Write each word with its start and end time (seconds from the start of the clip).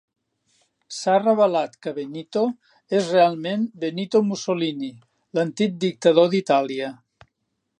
S'ha 0.99 1.17
revelat 1.23 1.75
que 1.87 1.93
Benito 1.97 2.43
és 2.99 3.11
realment 3.17 3.67
Benito 3.85 4.23
Mussolini, 4.31 4.89
l'antic 5.39 5.77
dictador 5.85 6.33
d'Itàlia. 6.33 6.91